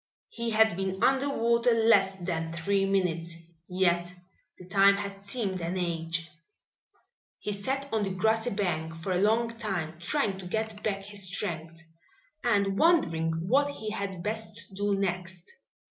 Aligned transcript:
He 0.29 0.49
had 0.49 0.75
been 0.75 1.03
under 1.03 1.29
water 1.29 1.73
less 1.75 2.15
than 2.15 2.51
three 2.53 2.85
minutes, 2.85 3.35
yet 3.69 4.11
the 4.57 4.67
time 4.67 4.95
had 4.97 5.23
seemed 5.27 5.61
an 5.61 5.77
age. 5.77 6.27
He 7.37 7.51
sat 7.51 7.87
on 7.93 8.01
the 8.01 8.09
grassy 8.09 8.49
bank 8.49 8.95
for 8.95 9.11
a 9.11 9.21
long 9.21 9.55
time, 9.59 9.99
trying 9.99 10.39
to 10.39 10.47
get 10.47 10.81
back 10.81 11.03
his 11.03 11.27
strength 11.27 11.83
and 12.43 12.79
wondering 12.79 13.47
what 13.47 13.69
he 13.69 13.91
had 13.91 14.23
best 14.23 14.73
do 14.73 14.95
next. 14.95 15.43